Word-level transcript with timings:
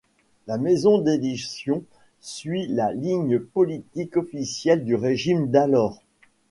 La 0.47 0.57
maison 0.57 0.97
d'édition 0.97 1.83
suit 2.21 2.65
la 2.65 2.91
ligne 2.91 3.37
politique 3.37 4.17
officielle 4.17 4.83
du 4.83 4.95
régime 4.95 5.51
d'alors. 5.51 6.01